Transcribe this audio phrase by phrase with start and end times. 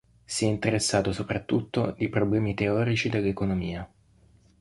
[0.25, 3.87] Si è interessato soprattutto di problemi teorici dell'economia.